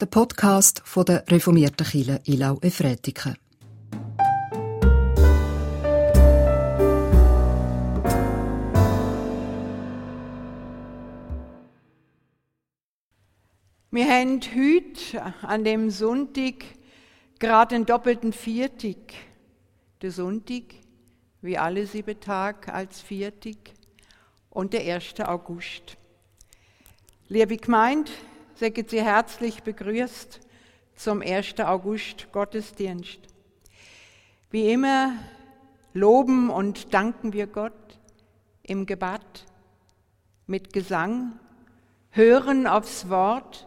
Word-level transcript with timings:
der 0.00 0.06
Podcast 0.06 0.80
von 0.86 1.04
der 1.04 1.24
reformierten 1.28 1.86
Kirche 1.86 2.22
Ilau 2.24 2.58
Efretiken. 2.62 3.36
Wir 13.90 14.08
haben 14.08 14.40
heute 14.40 15.34
an 15.42 15.64
dem 15.64 15.90
Sonntag 15.90 16.64
gerade 17.38 17.74
den 17.74 17.84
doppelten 17.84 18.32
Viertig. 18.32 18.96
Der 20.00 20.12
Sonntag, 20.12 20.62
wie 21.42 21.58
alle 21.58 21.86
sieben 21.86 22.18
Tage 22.18 22.72
als 22.72 23.02
Viertig, 23.02 23.74
und 24.48 24.72
der 24.72 24.94
1. 24.94 25.20
August. 25.20 25.98
Liebe 27.28 27.58
Gemeinde, 27.58 28.10
seid 28.60 28.90
Sie 28.90 29.02
herzlich 29.02 29.62
begrüßt 29.62 30.38
zum 30.94 31.22
1. 31.22 31.60
August 31.60 32.30
Gottesdienst. 32.30 33.20
Wie 34.50 34.70
immer 34.70 35.14
loben 35.94 36.50
und 36.50 36.92
danken 36.92 37.32
wir 37.32 37.46
Gott 37.46 37.72
im 38.62 38.84
Gebet, 38.84 39.46
mit 40.46 40.74
Gesang, 40.74 41.38
hören 42.10 42.66
aufs 42.66 43.08
Wort, 43.08 43.66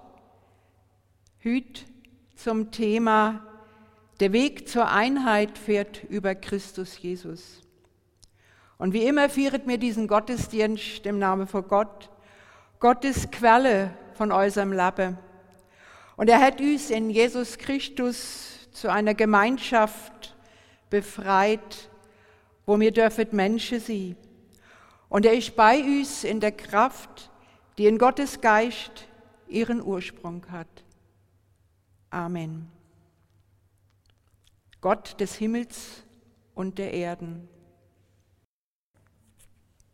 Hüt 1.39 1.85
zum 2.35 2.69
Thema 2.69 3.41
Der 4.19 4.31
Weg 4.31 4.69
zur 4.69 4.91
Einheit 4.91 5.57
fährt 5.57 6.03
über 6.03 6.35
Christus 6.35 7.02
Jesus. 7.02 7.61
Und 8.77 8.94
wie 8.94 9.07
immer 9.07 9.27
fieret 9.27 9.66
mir 9.66 9.80
diesen 9.80 10.07
Gottesdienst 10.07 11.07
im 11.07 11.17
Namen 11.17 11.47
von 11.47 11.67
Gott, 11.67 12.11
Gottes 12.80 13.31
Quelle 13.31 13.97
von 14.16 14.31
unserem 14.31 14.72
Leben. 14.72 15.17
Und 16.16 16.30
er 16.30 16.40
hat 16.40 16.62
uns 16.62 16.90
in 16.90 17.09
Jesus 17.09 17.58
Christus 17.58 18.70
zu 18.72 18.91
einer 18.91 19.13
Gemeinschaft 19.13 20.36
befreit, 20.89 21.89
wo 22.66 22.80
wir 22.80 22.92
dürfen 22.92 23.28
Menschen 23.31 23.80
sein. 23.80 24.16
Und 25.09 25.25
er 25.25 25.33
ist 25.33 25.55
bei 25.55 25.80
uns 25.80 26.23
in 26.23 26.39
der 26.39 26.52
Kraft, 26.52 27.30
die 27.78 27.88
in 27.88 27.97
Gottes 27.97 28.42
Geist 28.42 29.08
ihren 29.47 29.81
Ursprung 29.81 30.45
hat. 30.50 30.83
Amen. 32.09 32.72
Gott 34.81 35.20
des 35.20 35.36
Himmels 35.36 36.03
und 36.55 36.77
der 36.77 36.94
Erden. 36.94 37.48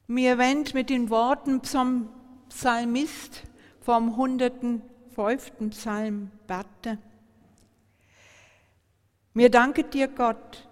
Mir 0.08 0.38
wendet 0.38 0.73
mit 0.73 0.89
den 0.89 1.09
Worten 1.09 1.64
zum 1.64 2.09
Psalmist 2.50 3.44
vom 3.81 4.09
105. 4.09 4.81
Psalm 5.72 6.31
bete. 6.47 6.97
Mir 9.33 9.49
danket 9.49 9.94
dir 9.94 10.08
Gott, 10.08 10.67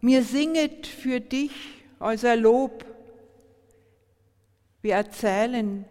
mir 0.00 0.22
singet 0.22 0.86
für 0.86 1.20
dich 1.20 1.52
unser 1.98 2.36
Lob. 2.36 2.84
Wir 4.82 4.94
erzählen 4.94 5.84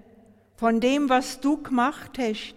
von 0.55 0.79
dem, 0.79 1.09
was 1.09 1.39
du 1.39 1.61
gemacht 1.61 2.17
hast, 2.17 2.55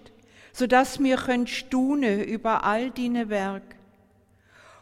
so 0.53 0.67
dass 0.67 0.99
mir 0.99 1.17
könnt 1.17 1.51
stune 1.51 2.25
über 2.25 2.65
all 2.65 2.91
deine 2.91 3.29
Werk. 3.29 3.77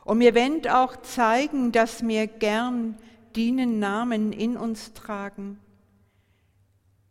Und 0.05 0.19
mir 0.19 0.35
wendet 0.35 0.71
auch 0.71 0.97
zeigen, 1.03 1.73
dass 1.73 2.03
mir 2.03 2.27
gern 2.27 2.97
deinen 3.35 3.79
Namen 3.79 4.33
in 4.33 4.57
uns 4.57 4.93
tragen. 4.93 5.59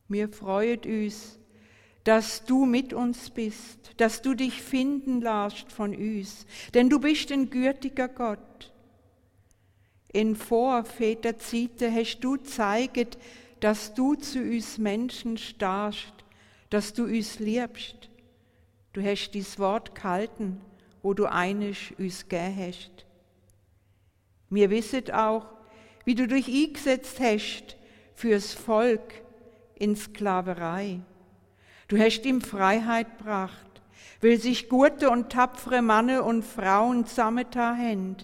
Mir 0.07 0.29
freuet 0.29 0.85
uns, 0.85 1.39
dass 2.05 2.45
du 2.45 2.65
mit 2.65 2.93
uns 2.93 3.31
bist, 3.31 3.91
dass 3.97 4.21
du 4.21 4.35
dich 4.35 4.61
finden 4.61 5.21
lässt 5.21 5.71
von 5.71 5.93
uns, 5.93 6.45
denn 6.73 6.89
du 6.89 6.99
bist 6.99 7.31
ein 7.31 7.49
gütiger 7.49 8.07
Gott. 8.07 8.71
In 10.13 10.35
Vorväterzeiten 10.35 11.93
hast 11.93 12.19
du 12.19 12.37
zeiget, 12.37 13.17
dass 13.59 13.93
du 13.95 14.13
zu 14.15 14.39
uns 14.39 14.77
Menschen 14.77 15.37
stahst, 15.37 16.13
dass 16.69 16.93
du 16.93 17.05
uns 17.05 17.39
liebst. 17.39 18.09
Du 18.93 19.03
hast 19.03 19.31
dies 19.31 19.57
Wort 19.57 19.95
gehalten, 19.95 20.61
wo 21.01 21.15
du 21.15 21.25
einisch 21.25 21.91
uns 21.97 22.29
gegeben 22.29 22.67
hast. 22.67 23.05
Mir 24.49 24.69
wisset 24.69 25.11
auch, 25.11 25.47
wie 26.05 26.15
du 26.15 26.27
dich 26.27 26.47
eingesetzt 26.47 27.19
hast 27.19 27.77
fürs 28.13 28.53
Volk 28.53 29.23
in 29.73 29.95
Sklaverei. 29.95 31.01
Du 31.87 31.97
hast 31.97 32.25
ihm 32.25 32.41
Freiheit 32.41 33.17
gebracht, 33.17 33.81
weil 34.21 34.39
sich 34.39 34.69
gute 34.69 35.09
und 35.09 35.31
tapfere 35.31 35.81
Männer 35.81 36.25
und 36.25 36.43
Frauen 36.43 37.05
zusammengetan 37.05 37.77
haben, 37.77 38.17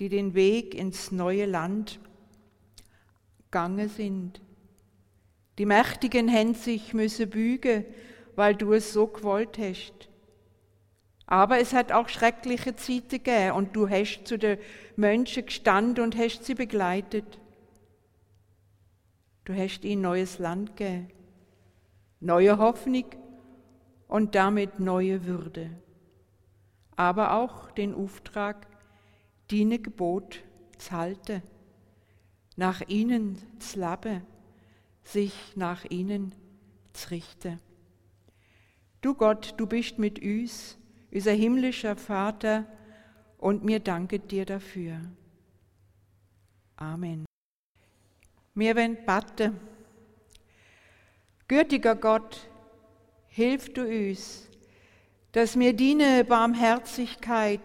die 0.00 0.08
den 0.08 0.34
Weg 0.34 0.74
ins 0.74 1.12
neue 1.12 1.46
Land 1.46 2.00
gegangen 3.44 3.88
sind. 3.88 4.40
Die 5.58 5.66
Mächtigen 5.66 6.32
haben 6.32 6.54
sich 6.54 6.94
müssen 6.94 7.30
bügen, 7.30 7.84
weil 8.34 8.56
du 8.56 8.72
es 8.72 8.92
so 8.92 9.06
gewollt 9.06 9.58
hast. 9.58 10.08
Aber 11.26 11.60
es 11.60 11.72
hat 11.72 11.92
auch 11.92 12.08
schreckliche 12.08 12.74
Zeiten 12.74 13.22
gegeben 13.22 13.52
und 13.52 13.76
du 13.76 13.88
hast 13.88 14.24
zu 14.24 14.36
den 14.36 14.58
Menschen 14.96 15.46
gestanden 15.46 16.02
und 16.02 16.16
hast 16.16 16.44
sie 16.44 16.54
begleitet. 16.54 17.38
Du 19.44 19.54
hast 19.54 19.84
ihnen 19.84 20.02
neues 20.02 20.38
Land 20.38 20.76
gegeben, 20.76 21.08
neue 22.24 22.56
Hoffnung 22.58 23.04
und 24.08 24.34
damit 24.34 24.80
neue 24.80 25.26
Würde. 25.26 25.70
Aber 26.96 27.34
auch 27.34 27.70
den 27.70 27.94
Auftrag, 27.94 28.66
deine 29.50 29.78
Gebot 29.78 30.42
zu 30.78 30.92
halten, 30.92 31.42
nach 32.56 32.80
ihnen 32.88 33.38
zu 33.58 33.78
leben, 33.80 34.22
sich 35.02 35.34
nach 35.54 35.84
ihnen 35.84 36.34
zu 36.94 37.10
richten. 37.10 37.60
Du 39.02 39.14
Gott, 39.14 39.54
du 39.58 39.66
bist 39.66 39.98
mit 39.98 40.22
uns, 40.22 40.78
unser 41.12 41.32
himmlischer 41.32 41.96
Vater, 41.96 42.66
und 43.36 43.62
mir 43.62 43.80
danket 43.80 44.30
dir 44.30 44.46
dafür. 44.46 44.98
Amen. 46.76 47.26
Wir 48.54 48.74
wollen 48.74 48.96
beten. 49.04 49.73
Gütiger 51.46 51.94
Gott, 51.94 52.48
hilf 53.28 53.70
du 53.74 53.82
uns, 53.82 54.48
dass 55.32 55.56
mir 55.56 55.76
deine 55.76 56.24
Barmherzigkeit, 56.24 57.60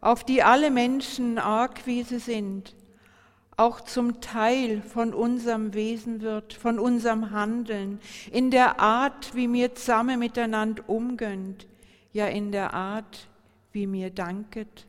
auf 0.00 0.24
die 0.24 0.42
alle 0.42 0.72
Menschen 0.72 1.38
angewiesen 1.38 2.18
sind, 2.18 2.74
auch 3.56 3.80
zum 3.80 4.20
Teil 4.20 4.82
von 4.82 5.14
unserem 5.14 5.72
Wesen 5.72 6.20
wird, 6.20 6.52
von 6.52 6.80
unserem 6.80 7.30
Handeln, 7.30 8.00
in 8.32 8.50
der 8.50 8.80
Art, 8.80 9.36
wie 9.36 9.52
wir 9.52 9.76
zusammen 9.76 10.18
miteinander 10.18 10.82
umgehen, 10.88 11.56
ja 12.12 12.26
in 12.26 12.50
der 12.50 12.74
Art, 12.74 13.28
wie 13.70 13.86
mir 13.86 14.10
danket. 14.10 14.84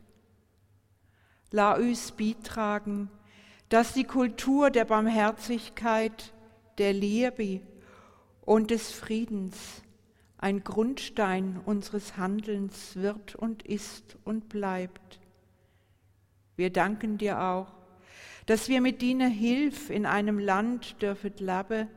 La 1.52 1.76
uns 1.76 2.10
beitragen, 2.10 3.10
dass 3.68 3.92
die 3.92 4.04
Kultur 4.04 4.70
der 4.70 4.86
Barmherzigkeit, 4.86 6.32
der 6.78 6.92
Liebe 6.92 7.60
und 8.48 8.70
des 8.70 8.92
Friedens 8.92 9.82
ein 10.38 10.64
Grundstein 10.64 11.60
unseres 11.66 12.16
Handelns 12.16 12.96
wird 12.96 13.34
und 13.34 13.62
ist 13.62 14.16
und 14.24 14.48
bleibt. 14.48 15.20
Wir 16.56 16.70
danken 16.70 17.18
dir 17.18 17.42
auch, 17.42 17.66
dass 18.46 18.70
wir 18.70 18.80
mit 18.80 19.02
deiner 19.02 19.28
Hilfe 19.28 19.92
in 19.92 20.06
einem 20.06 20.38
Land 20.38 21.02
dürfen 21.02 21.34
leben, 21.36 21.88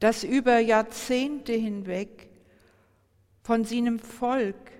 das 0.00 0.24
über 0.24 0.58
Jahrzehnte 0.58 1.52
hinweg 1.52 2.28
von 3.44 3.64
seinem 3.64 4.00
Volk 4.00 4.72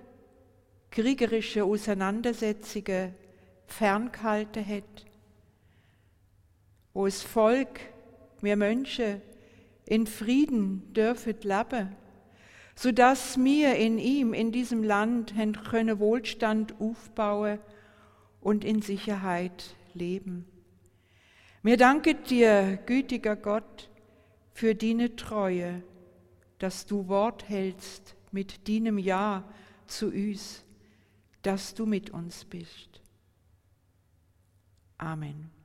kriegerische 0.91 1.63
Auseinandersetzungen 1.63 3.15
ferngehalten 3.67 4.67
hat, 4.67 5.05
wo 6.93 7.05
das 7.05 7.21
Volk, 7.21 7.79
wir 8.41 8.57
Menschen, 8.57 9.21
in 9.89 10.07
Frieden 10.07 10.93
dürfen 10.93 11.35
leben, 11.41 11.95
sodass 12.75 13.37
wir 13.37 13.75
in 13.75 13.97
ihm, 13.97 14.33
in 14.33 14.51
diesem 14.51 14.83
Land, 14.83 15.35
können 15.63 15.99
Wohlstand 15.99 16.79
aufbauen 16.79 17.59
und 18.39 18.63
in 18.63 18.81
Sicherheit 18.81 19.75
leben. 19.93 20.45
Mir 21.61 21.75
danke 21.75 22.15
dir, 22.15 22.79
gütiger 22.85 23.35
Gott, 23.35 23.89
für 24.53 24.75
deine 24.75 25.15
Treue, 25.15 25.83
dass 26.59 26.85
du 26.85 27.07
Wort 27.07 27.49
hältst 27.49 28.15
mit 28.31 28.67
deinem 28.69 28.97
Ja 28.97 29.43
zu 29.87 30.07
uns, 30.07 30.63
dass 31.41 31.73
du 31.73 31.85
mit 31.85 32.11
uns 32.11 32.45
bist. 32.45 33.01
Amen. 34.97 35.58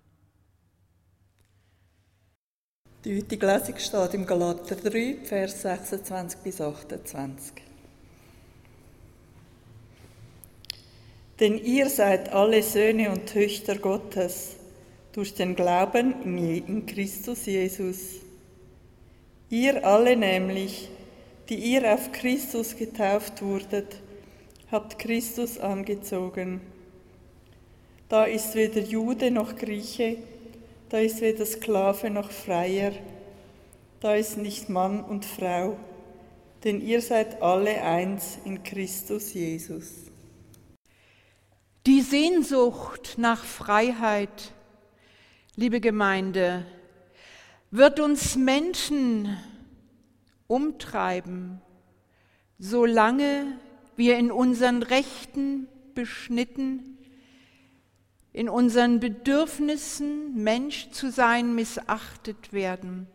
Die 3.05 3.19
heutige 3.19 3.45
Lesung 3.45 3.77
steht 3.77 4.15
im 4.15 4.25
Galater 4.25 4.77
3, 4.77 5.17
Vers 5.25 5.61
26 5.61 6.39
bis 6.41 6.59
28. 6.59 7.53
Denn 11.39 11.59
ihr 11.59 11.91
seid 11.91 12.33
alle 12.33 12.63
Söhne 12.63 13.11
und 13.11 13.27
Töchter 13.27 13.77
Gottes 13.77 14.57
durch 15.13 15.35
den 15.35 15.55
Glauben 15.55 16.39
in 16.39 16.87
Christus 16.87 17.45
Jesus. 17.45 18.23
Ihr 19.51 19.85
alle 19.87 20.17
nämlich, 20.17 20.89
die 21.51 21.57
ihr 21.57 21.93
auf 21.93 22.11
Christus 22.11 22.75
getauft 22.75 23.43
wurdet, 23.43 23.97
habt 24.73 24.99
Christus 24.99 25.59
angezogen. 25.59 26.63
Da 28.09 28.25
ist 28.25 28.55
weder 28.55 28.81
Jude 28.81 29.31
noch 29.31 29.57
Grieche, 29.57 30.17
da 30.95 31.01
ist 31.01 31.21
weder 31.23 31.45
Sklave 31.45 32.09
noch 32.09 32.31
Freier, 32.31 32.93
da 33.99 34.15
ist 34.15 34.39
nicht 34.39 34.69
Mann 34.69 35.03
und 35.03 35.25
Frau, 35.25 35.77
denn 36.63 36.81
ihr 36.81 37.03
seid 37.03 37.43
alle 37.43 37.83
eins 37.83 38.39
in 38.45 38.63
Christus 38.63 39.35
Jesus. 39.35 40.05
Die 41.85 42.01
Sehnsucht 42.01 43.15
nach 43.17 43.43
Freiheit, 43.43 44.53
liebe 45.57 45.81
Gemeinde, 45.81 46.65
wird 47.73 47.99
uns 47.99 48.37
Menschen 48.37 49.37
umtreiben, 50.47 51.61
solange 52.61 53.59
wir 53.97 54.17
in 54.17 54.31
unseren 54.31 54.85
Rechten 54.85 55.67
beschnitten, 55.97 56.94
in 58.35 58.49
unseren 58.49 58.99
Bedürfnissen, 58.99 60.43
Mensch 60.43 60.91
zu 60.91 61.11
sein, 61.11 61.55
missachtet 61.55 62.53
werden. 62.53 63.07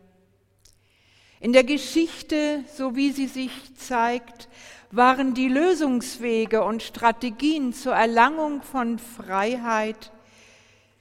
In 1.40 1.52
der 1.52 1.62
Geschichte, 1.62 2.64
so 2.74 2.96
wie 2.96 3.12
sie 3.12 3.26
sich 3.26 3.52
zeigt, 3.76 4.48
waren 4.90 5.34
die 5.34 5.48
Lösungswege 5.48 6.64
und 6.64 6.82
Strategien 6.82 7.74
zur 7.74 7.92
Erlangung 7.94 8.62
von 8.62 8.98
Freiheit 8.98 10.10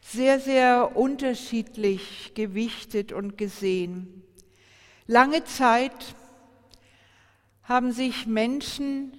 sehr, 0.01 0.41
sehr 0.41 0.97
unterschiedlich 0.97 2.33
gewichtet 2.35 3.13
und 3.13 3.37
gesehen. 3.37 4.23
Lange 5.07 5.45
Zeit 5.45 6.13
haben 7.63 7.93
sich 7.93 8.27
Menschen 8.27 9.13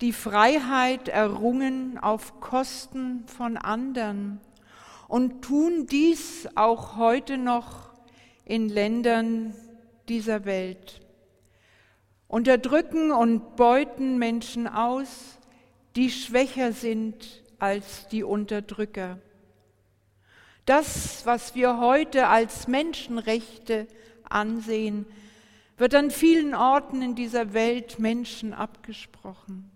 die 0.00 0.12
Freiheit 0.12 1.08
errungen 1.08 1.98
auf 1.98 2.40
Kosten 2.40 3.26
von 3.26 3.56
anderen 3.56 4.40
und 5.08 5.42
tun 5.42 5.86
dies 5.86 6.48
auch 6.54 6.96
heute 6.96 7.36
noch 7.36 7.90
in 8.44 8.68
Ländern 8.68 9.54
dieser 10.08 10.44
Welt. 10.44 11.00
Unterdrücken 12.28 13.10
und 13.10 13.56
beuten 13.56 14.18
Menschen 14.18 14.68
aus, 14.68 15.38
die 15.96 16.10
schwächer 16.10 16.72
sind 16.72 17.42
als 17.58 18.06
die 18.08 18.22
Unterdrücker. 18.22 19.18
Das, 20.66 21.24
was 21.24 21.54
wir 21.54 21.78
heute 21.78 22.28
als 22.28 22.68
Menschenrechte 22.68 23.88
ansehen, 24.28 25.06
wird 25.78 25.94
an 25.94 26.10
vielen 26.10 26.54
Orten 26.54 27.00
in 27.00 27.14
dieser 27.14 27.54
Welt 27.54 27.98
Menschen 27.98 28.52
abgesprochen. 28.52 29.70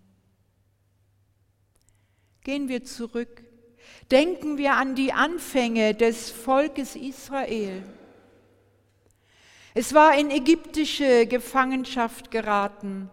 Gehen 2.43 2.67
wir 2.67 2.83
zurück. 2.83 3.43
Denken 4.11 4.57
wir 4.57 4.73
an 4.73 4.95
die 4.95 5.13
Anfänge 5.13 5.95
des 5.95 6.29
Volkes 6.29 6.97
Israel. 6.97 7.83
Es 9.73 9.93
war 9.93 10.17
in 10.17 10.29
ägyptische 10.29 11.25
Gefangenschaft 11.25 12.31
geraten, 12.31 13.09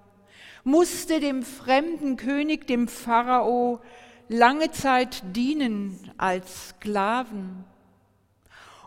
musste 0.64 1.20
dem 1.20 1.42
fremden 1.42 2.16
König, 2.16 2.66
dem 2.66 2.88
Pharao, 2.88 3.80
lange 4.28 4.72
Zeit 4.72 5.22
dienen 5.34 6.10
als 6.18 6.70
Sklaven. 6.70 7.64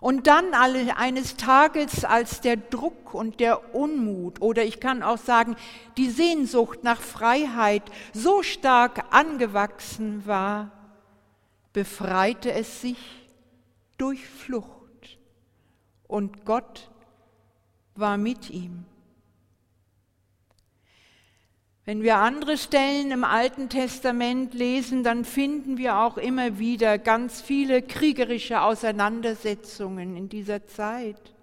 Und 0.03 0.27
dann 0.27 0.53
eines 0.53 1.37
Tages, 1.37 2.03
als 2.03 2.41
der 2.41 2.57
Druck 2.57 3.13
und 3.13 3.39
der 3.39 3.73
Unmut 3.73 4.41
oder 4.41 4.65
ich 4.65 4.81
kann 4.81 5.01
auch 5.01 5.17
sagen, 5.17 5.55
die 5.95 6.09
Sehnsucht 6.09 6.83
nach 6.83 6.99
Freiheit 6.99 7.83
so 8.11 8.43
stark 8.43 9.05
angewachsen 9.11 10.27
war, 10.27 10.71
befreite 11.71 12.51
es 12.51 12.81
sich 12.81 12.97
durch 13.97 14.27
Flucht. 14.27 15.19
Und 16.05 16.43
Gott 16.43 16.91
war 17.95 18.17
mit 18.17 18.49
ihm. 18.49 18.83
Wenn 21.85 22.01
wir 22.01 22.17
andere 22.17 22.57
Stellen 22.57 23.11
im 23.11 23.25
Alten 23.25 23.67
Testament 23.67 24.53
lesen, 24.53 25.03
dann 25.03 25.25
finden 25.25 25.77
wir 25.77 25.97
auch 25.97 26.17
immer 26.17 26.57
wieder 26.57 26.97
ganz 26.97 27.41
viele 27.41 27.81
kriegerische 27.81 28.61
Auseinandersetzungen 28.61 30.15
in 30.15 30.29
dieser 30.29 30.65
Zeit. 30.65 31.33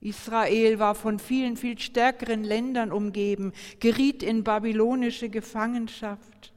Israel 0.00 0.80
war 0.80 0.96
von 0.96 1.20
vielen, 1.20 1.56
viel 1.56 1.78
stärkeren 1.78 2.42
Ländern 2.42 2.90
umgeben, 2.90 3.52
geriet 3.78 4.24
in 4.24 4.42
babylonische 4.42 5.28
Gefangenschaft. 5.28 6.52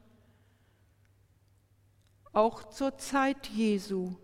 Auch 2.32 2.68
zur 2.68 2.98
Zeit 2.98 3.46
Jesu 3.46 4.16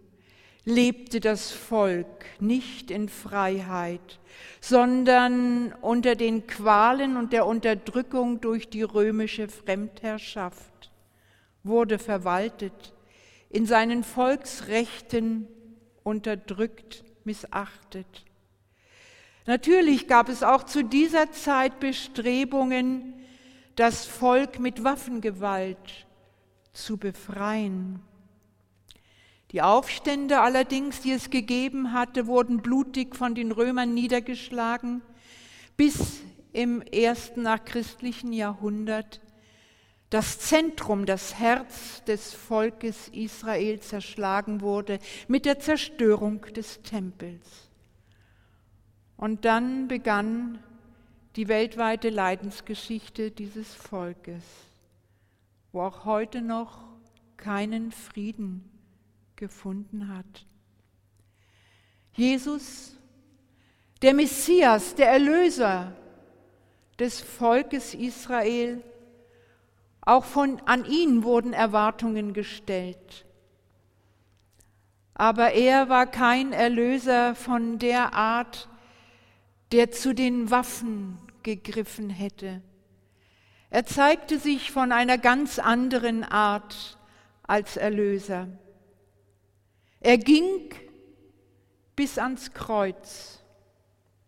lebte 0.65 1.21
das 1.21 1.51
Volk 1.51 2.25
nicht 2.41 2.91
in 2.91 3.09
Freiheit, 3.09 4.19
sondern 4.61 5.73
unter 5.81 6.17
den 6.17 6.47
Qualen 6.47 7.17
und 7.17 7.33
der 7.33 7.47
Unterdrückung 7.47 8.41
durch 8.41 8.69
die 8.71 8.83
römische 8.83 9.49
Fremdherrschaft, 9.49 10.91
wurde 11.63 11.99
verwaltet, 11.99 12.95
in 13.51 13.67
seinen 13.67 14.05
Volksrechten 14.05 15.47
unterdrückt, 16.03 17.05
missachtet. 17.25 18.25
Natürlich 19.47 20.09
gab 20.09 20.29
es 20.29 20.43
auch 20.43 20.65
zu 20.65 20.83
dieser 20.83 21.31
Zeit 21.33 21.79
Bestrebungen, 21.79 23.15
das 23.77 24.07
Volk 24.07 24.59
mit 24.59 24.85
Waffengewalt 24.85 26.07
zu 26.73 26.97
befreien. 26.97 28.01
Die 29.55 29.63
Aufstände 29.63 30.41
allerdings, 30.41 31.03
die 31.03 31.13
es 31.13 31.31
gegeben 31.31 31.93
hatte, 31.93 32.27
wurden 32.27 32.61
blutig 32.61 33.15
von 33.15 33.37
den 33.37 33.53
Römern 33.53 33.95
niedergeschlagen, 33.95 35.01
bis 35.77 36.23
im 36.53 36.83
ersten 36.83 37.43
nachchristlichen 37.43 38.33
Jahrhundert 38.33 39.21
das 40.11 40.41
Zentrum, 40.41 41.07
das 41.07 41.39
Herz 41.39 42.03
des 42.03 42.35
Volkes 42.35 43.07
Israel 43.11 43.79
zerschlagen 43.79 44.61
wurde 44.61 44.99
mit 45.29 45.45
der 45.45 45.61
Zerstörung 45.61 46.41
des 46.57 46.83
Tempels. 46.83 47.71
Und 49.17 49.45
dann 49.45 49.87
begann 49.87 50.59
die 51.37 51.47
weltweite 51.47 52.11
Leidensgeschichte 52.11 53.31
dieses 53.31 53.73
Volkes, 53.73 54.43
wo 55.71 55.83
auch 55.83 56.05
heute 56.05 56.43
noch 56.43 56.89
keinen 57.37 57.93
Frieden 57.93 58.74
gefunden 59.37 60.09
hat. 60.09 60.47
Jesus, 62.13 62.97
der 64.03 64.15
Messias, 64.15 64.95
der 64.95 65.09
Erlöser 65.09 65.93
des 66.99 67.21
Volkes 67.21 67.95
Israel, 67.95 68.83
auch 70.01 70.25
von, 70.25 70.61
an 70.67 70.85
ihn 70.85 71.25
wurden 71.25 71.53
Erwartungen 71.53 72.35
gestellt. 72.35 73.25
Aber 75.15 75.53
er 75.53 75.89
war 75.89 76.07
kein 76.07 76.53
Erlöser 76.53 77.35
von 77.35 77.79
der 77.79 78.15
Art, 78.15 78.69
der 79.73 79.91
zu 79.91 80.15
den 80.15 80.51
Waffen 80.51 81.19
gegriffen 81.43 82.11
hätte. 82.11 82.63
Er 83.71 83.87
zeigte 83.87 84.39
sich 84.39 84.71
von 84.71 84.93
einer 84.93 85.19
ganz 85.19 85.59
anderen 85.59 86.23
Art 86.23 86.99
als 87.43 87.77
Erlöser. 87.77 88.49
Er 90.05 90.19
ging 90.19 90.69
bis 91.97 92.19
ans 92.19 92.53
Kreuz, 92.53 93.43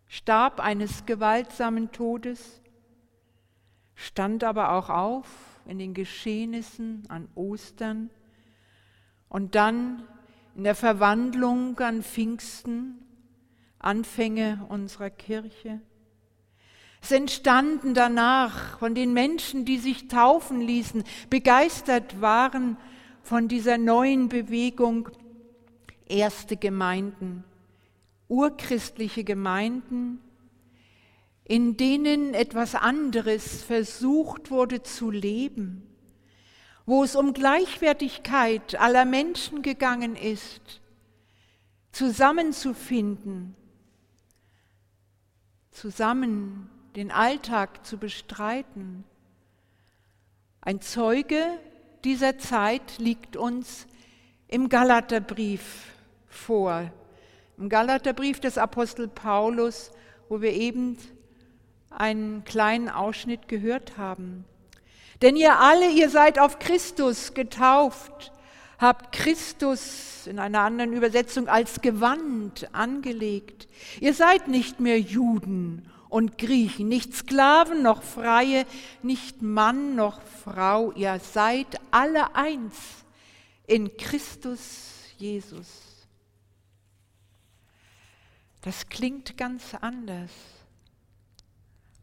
starb 0.07 0.59
eines 0.59 1.05
gewaltsamen 1.05 1.91
Todes, 1.91 2.63
stand 3.93 4.43
aber 4.43 4.71
auch 4.71 4.89
auf 4.89 5.27
in 5.67 5.77
den 5.77 5.93
Geschehnissen 5.93 7.03
an 7.09 7.27
Ostern 7.35 8.09
und 9.29 9.53
dann 9.53 10.01
in 10.55 10.63
der 10.63 10.73
Verwandlung 10.73 11.77
an 11.77 12.01
Pfingsten, 12.01 12.97
Anfänge 13.77 14.65
unserer 14.69 15.11
Kirche. 15.11 15.79
Es 17.03 17.11
entstanden 17.11 17.93
danach 17.93 18.79
von 18.79 18.95
den 18.95 19.13
Menschen, 19.13 19.63
die 19.63 19.77
sich 19.77 20.07
taufen 20.07 20.59
ließen, 20.59 21.03
begeistert 21.29 22.19
waren 22.19 22.77
von 23.21 23.47
dieser 23.47 23.77
neuen 23.77 24.27
Bewegung, 24.27 25.09
erste 26.09 26.57
Gemeinden, 26.57 27.43
urchristliche 28.27 29.23
Gemeinden, 29.23 30.19
in 31.43 31.77
denen 31.77 32.33
etwas 32.33 32.75
anderes 32.75 33.63
versucht 33.63 34.51
wurde 34.51 34.83
zu 34.83 35.09
leben, 35.11 35.83
wo 36.85 37.03
es 37.03 37.15
um 37.15 37.33
Gleichwertigkeit 37.33 38.75
aller 38.79 39.05
Menschen 39.05 39.61
gegangen 39.61 40.15
ist, 40.15 40.81
zusammenzufinden, 41.91 43.55
zusammen 45.71 46.69
den 46.95 47.11
Alltag 47.11 47.85
zu 47.85 47.97
bestreiten. 47.97 49.03
Ein 50.59 50.81
Zeuge 50.81 51.41
dieser 52.03 52.37
Zeit 52.37 52.97
liegt 52.97 53.37
uns 53.37 53.87
im 54.47 54.69
Galaterbrief 54.69 55.96
vor, 56.27 56.91
im 57.57 57.69
Galaterbrief 57.69 58.39
des 58.39 58.57
Apostel 58.57 59.07
Paulus, 59.07 59.91
wo 60.29 60.41
wir 60.41 60.53
eben 60.53 60.97
einen 61.89 62.43
kleinen 62.43 62.89
Ausschnitt 62.89 63.47
gehört 63.47 63.97
haben. 63.97 64.45
Denn 65.21 65.35
ihr 65.35 65.59
alle, 65.59 65.89
ihr 65.89 66.09
seid 66.09 66.37
auf 66.37 66.59
Christus 66.59 67.33
getauft, 67.33 68.31
habt 68.77 69.11
Christus 69.11 70.27
in 70.27 70.37
einer 70.39 70.61
anderen 70.61 70.93
Übersetzung 70.93 71.47
als 71.47 71.81
Gewand 71.81 72.69
angelegt. 72.73 73.67
Ihr 73.99 74.13
seid 74.13 74.47
nicht 74.47 74.79
mehr 74.79 74.99
Juden 74.99 75.89
und 76.09 76.37
Griechen, 76.37 76.87
nicht 76.87 77.15
Sklaven 77.15 77.81
noch 77.81 78.03
Freie, 78.03 78.65
nicht 79.01 79.41
Mann 79.41 79.95
noch 79.95 80.21
Frau, 80.43 80.91
ihr 80.91 81.19
seid 81.19 81.67
alle 81.91 82.35
eins 82.35 82.75
in 83.65 83.97
Christus 83.97 84.91
Jesus. 85.17 85.86
Das 88.67 88.89
klingt 88.89 89.37
ganz 89.37 89.63
anders. 89.79 90.29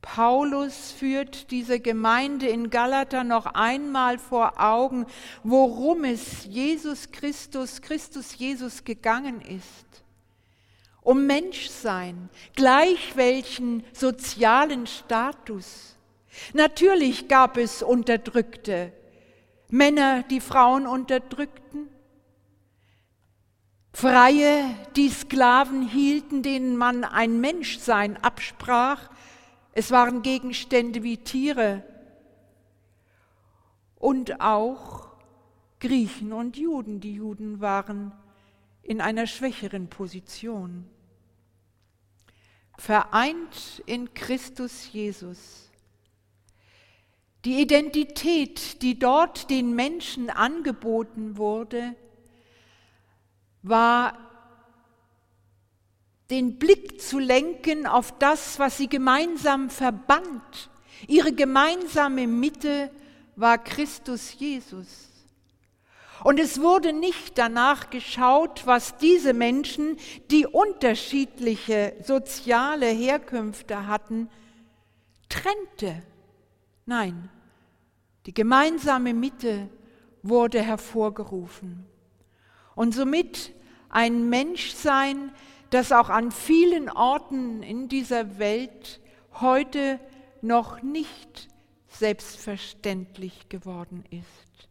Paulus 0.00 0.92
führt 0.92 1.50
diese 1.50 1.78
Gemeinde 1.78 2.49
in 2.49 2.71
Galata 2.71 3.23
noch 3.23 3.44
einmal 3.44 4.16
vor 4.16 4.59
Augen, 4.59 5.04
worum 5.42 6.04
es 6.04 6.47
Jesus 6.47 7.11
Christus, 7.12 7.83
Christus 7.83 8.38
Jesus 8.38 8.83
gegangen 8.83 9.42
ist. 9.42 9.85
Um 11.02 11.26
Menschsein, 11.26 12.30
gleich 12.56 13.14
welchen 13.14 13.85
sozialen 13.92 14.87
Status. 14.87 15.97
Natürlich 16.54 17.28
gab 17.28 17.59
es 17.59 17.83
Unterdrückte, 17.83 18.90
Männer, 19.68 20.23
die 20.23 20.40
Frauen 20.40 20.87
unterdrückten, 20.87 21.90
Freie, 23.94 24.74
die 24.96 25.08
Sklaven 25.08 25.88
hielten, 25.88 26.42
denen 26.42 26.76
man 26.76 27.04
ein 27.04 27.40
Menschsein 27.40 28.16
absprach, 28.16 29.08
es 29.70 29.92
waren 29.92 30.22
Gegenstände 30.22 31.04
wie 31.04 31.18
Tiere 31.18 31.84
und 33.94 34.40
auch 34.40 35.10
Griechen 35.78 36.32
und 36.32 36.56
Juden. 36.56 36.98
Die 36.98 37.14
Juden 37.14 37.60
waren 37.60 38.10
in 38.82 39.00
einer 39.00 39.28
schwächeren 39.28 39.88
Position. 39.88 40.90
Vereint 42.76 43.80
in 43.86 44.12
Christus 44.12 44.92
Jesus. 44.92 45.70
Die 47.44 47.62
Identität, 47.62 48.82
die 48.82 48.98
dort 48.98 49.50
den 49.50 49.76
Menschen 49.76 50.30
angeboten 50.30 51.36
wurde, 51.36 51.94
war 53.64 54.16
den 56.30 56.59
Blick 56.59 57.00
zu 57.00 57.18
lenken 57.18 57.87
auf 57.87 58.16
das, 58.18 58.59
was 58.59 58.76
sie 58.76 58.88
gemeinsam 58.88 59.71
verband. 59.71 60.71
Ihre 61.09 61.33
gemeinsame 61.33 62.26
Mitte 62.26 62.90
war 63.37 63.59
Christus 63.59 64.38
Jesus. 64.38 65.11
Und 66.23 66.38
es 66.38 66.61
wurde 66.61 66.92
nicht 66.92 67.37
danach 67.38 67.90
geschaut, 67.90 68.66
was 68.66 68.97
diese 68.99 69.35
Menschen, 69.35 69.97
die 70.30 70.47
unterschiedliche 70.47 71.94
soziale 72.02 72.87
Herkünfte 72.87 73.87
hatten, 73.87 74.30
trennte. 75.28 76.02
Nein, 76.87 77.28
die 78.26 78.35
gemeinsame 78.35 79.12
Mitte 79.12 79.68
wurde 80.23 80.62
hervorgerufen. 80.62 81.87
Und 82.75 82.95
somit 82.95 83.52
ein 83.88 84.28
Menschsein, 84.28 85.33
das 85.71 85.93
auch 85.93 86.09
an 86.09 86.31
vielen 86.31 86.88
Orten 86.90 87.62
in 87.62 87.88
dieser 87.88 88.38
Welt 88.38 89.00
heute 89.40 89.99
noch 90.43 90.83
nicht 90.83 91.49
selbstverständlich 91.88 93.49
geworden 93.49 94.04
ist. 94.11 94.69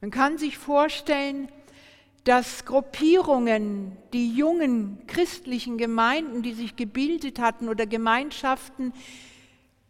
Man 0.00 0.10
kann 0.10 0.38
sich 0.38 0.58
vorstellen, 0.58 1.48
dass 2.24 2.64
Gruppierungen, 2.64 3.96
die 4.12 4.32
jungen 4.32 5.06
christlichen 5.06 5.78
Gemeinden, 5.78 6.42
die 6.42 6.54
sich 6.54 6.76
gebildet 6.76 7.38
hatten 7.38 7.68
oder 7.68 7.86
Gemeinschaften, 7.86 8.92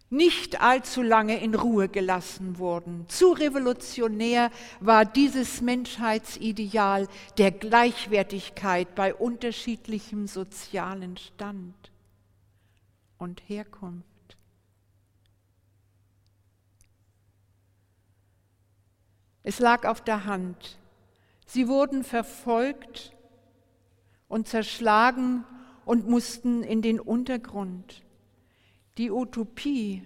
nicht 0.09 0.61
allzu 0.61 1.03
lange 1.03 1.41
in 1.41 1.55
Ruhe 1.55 1.89
gelassen 1.89 2.59
wurden. 2.59 3.09
Zu 3.09 3.33
revolutionär 3.33 4.51
war 4.81 5.05
dieses 5.05 5.61
Menschheitsideal 5.61 7.09
der 7.39 7.51
Gleichwertigkeit 7.51 8.95
bei 8.95 9.15
unterschiedlichem 9.15 10.29
sozialen 10.29 11.17
Stand 11.17 11.75
und 13.19 13.43
Herkunft. 13.49 14.07
Es 19.43 19.59
lag 19.59 19.87
auf 19.87 20.01
der 20.01 20.25
Hand. 20.25 20.79
Sie 21.47 21.69
wurden 21.69 22.05
verfolgt 22.05 23.13
und 24.29 24.49
zerschlagen 24.49 25.45
und 25.85 26.09
mussten 26.09 26.63
in 26.63 26.83
den 26.83 26.99
Untergrund. 26.99 28.06
Die 28.99 29.11
Utopie, 29.11 30.03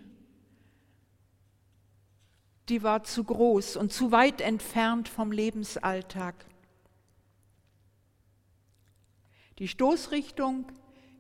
die 2.69 2.83
war 2.83 3.03
zu 3.05 3.25
groß 3.25 3.77
und 3.77 3.93
zu 3.93 4.13
weit 4.13 4.41
entfernt 4.41 5.09
vom 5.09 5.33
Lebensalltag. 5.33 6.47
Die 9.59 9.69
Stoßrichtung 9.69 10.65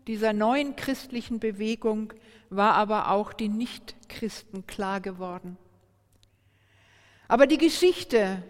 dieser 0.06 0.32
neuen 0.32 0.74
christlichen 0.76 1.38
Bewegung 1.38 2.12
war 2.48 2.74
aber 2.74 3.10
auch 3.10 3.32
den 3.32 3.56
Nichtchristen 3.56 4.66
klar 4.66 5.00
geworden. 5.00 5.56
Aber 7.28 7.46
die 7.46 7.58
Geschichte 7.58 8.42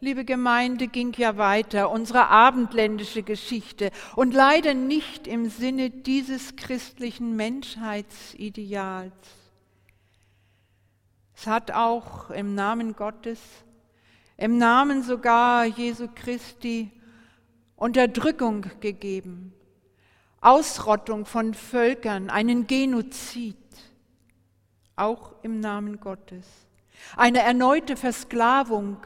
liebe 0.00 0.24
Gemeinde, 0.24 0.88
ging 0.88 1.12
ja 1.16 1.36
weiter, 1.36 1.90
unsere 1.90 2.28
abendländische 2.28 3.22
Geschichte. 3.22 3.90
Und 4.16 4.32
leider 4.34 4.74
nicht 4.74 5.26
im 5.26 5.48
Sinne 5.50 5.90
dieses 5.90 6.56
christlichen 6.56 7.36
Menschheitsideals. 7.36 9.12
Es 11.34 11.46
hat 11.46 11.70
auch 11.72 12.30
im 12.30 12.54
Namen 12.54 12.94
Gottes, 12.94 13.40
im 14.36 14.58
Namen 14.58 15.02
sogar 15.02 15.64
Jesu 15.64 16.08
Christi 16.14 16.90
Unterdrückung 17.76 18.66
gegeben, 18.80 19.54
Ausrottung 20.42 21.24
von 21.24 21.54
Völkern, 21.54 22.28
einen 22.28 22.66
Genozid, 22.66 23.56
auch 24.96 25.32
im 25.42 25.60
Namen 25.60 25.98
Gottes, 25.98 26.46
eine 27.16 27.40
erneute 27.40 27.96
Versklavung 27.96 28.98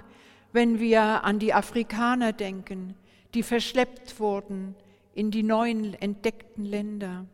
wenn 0.54 0.78
wir 0.78 1.24
an 1.24 1.40
die 1.40 1.52
Afrikaner 1.52 2.32
denken, 2.32 2.94
die 3.34 3.42
verschleppt 3.42 4.20
wurden 4.20 4.76
in 5.12 5.32
die 5.32 5.42
neuen 5.42 5.94
entdeckten 5.94 6.64
Länder. 6.64 7.26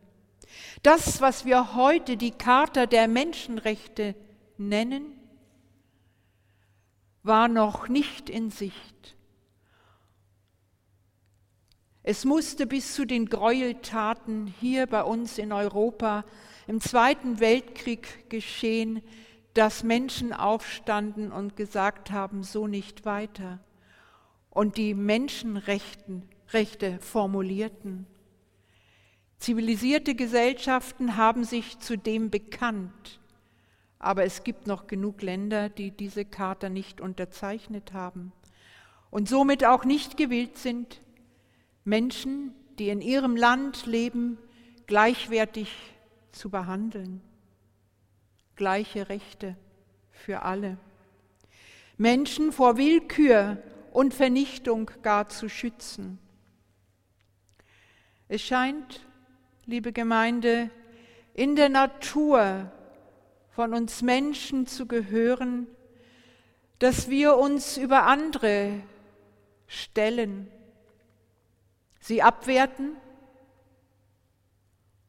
Das, 0.83 1.21
was 1.21 1.45
wir 1.45 1.75
heute 1.75 2.17
die 2.17 2.31
Charta 2.31 2.87
der 2.87 3.09
Menschenrechte 3.09 4.15
nennen, 4.57 5.13
war 7.23 7.49
noch 7.49 7.89
nicht 7.89 8.31
in 8.31 8.51
Sicht. 8.51 9.17
Es 12.03 12.25
musste 12.25 12.67
bis 12.67 12.95
zu 12.95 13.05
den 13.05 13.27
Gräueltaten 13.27 14.47
hier 14.47 14.87
bei 14.87 15.03
uns 15.03 15.37
in 15.37 15.53
Europa 15.53 16.25
im 16.67 16.81
Zweiten 16.81 17.39
Weltkrieg 17.39 18.31
geschehen, 18.31 19.03
dass 19.55 19.83
Menschen 19.83 20.33
aufstanden 20.33 21.33
und 21.33 21.57
gesagt 21.57 22.11
haben, 22.11 22.43
so 22.43 22.67
nicht 22.67 23.05
weiter. 23.05 23.59
Und 24.51 24.77
die 24.77 24.95
Menschenrechte 24.95 26.23
Rechte 26.53 26.99
formulierten. 26.99 28.07
Zivilisierte 29.39 30.15
Gesellschaften 30.15 31.17
haben 31.17 31.45
sich 31.45 31.79
zu 31.79 31.97
dem 31.97 32.31
bekannt, 32.31 33.21
aber 33.99 34.25
es 34.25 34.43
gibt 34.43 34.67
noch 34.67 34.87
genug 34.87 35.23
Länder, 35.23 35.69
die 35.69 35.93
diese 35.93 36.25
Charta 36.25 36.69
nicht 36.69 37.01
unterzeichnet 37.01 37.93
haben 37.93 38.33
und 39.11 39.29
somit 39.29 39.65
auch 39.65 39.85
nicht 39.85 40.17
gewillt 40.17 40.59
sind, 40.59 41.01
Menschen, 41.85 42.55
die 42.79 42.89
in 42.89 43.01
ihrem 43.01 43.37
Land 43.37 43.87
leben, 43.87 44.37
gleichwertig 44.87 45.71
zu 46.33 46.51
behandeln 46.51 47.23
gleiche 48.61 49.09
Rechte 49.09 49.57
für 50.11 50.43
alle. 50.43 50.77
Menschen 51.97 52.53
vor 52.53 52.77
Willkür 52.77 53.57
und 53.91 54.13
Vernichtung 54.13 54.91
gar 55.01 55.31
zu 55.31 55.49
schützen. 55.49 56.19
Es 58.29 58.43
scheint, 58.43 59.07
liebe 59.65 59.95
Gemeinde, 59.95 60.69
in 61.33 61.57
der 61.57 61.71
Natur 61.71 62.71
von 63.49 63.73
uns 63.73 64.03
Menschen 64.03 64.67
zu 64.67 64.85
gehören, 64.85 65.67
dass 66.81 67.09
wir 67.09 67.39
uns 67.39 67.79
über 67.79 68.03
andere 68.05 68.83
stellen, 69.69 70.49
sie 71.99 72.21
abwerten 72.21 72.95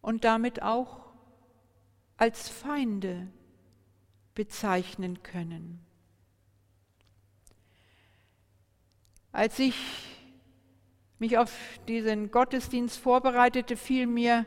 und 0.01 0.23
damit 0.23 0.61
auch 0.61 1.01
als 2.15 2.47
Feinde 2.47 3.27
bezeichnen 4.35 5.23
können. 5.23 5.79
Als 9.31 9.59
ich 9.59 9.75
mich 11.19 11.37
auf 11.37 11.53
diesen 11.87 12.31
Gottesdienst 12.31 12.97
vorbereitete, 12.97 13.77
fiel 13.77 14.07
mir 14.07 14.45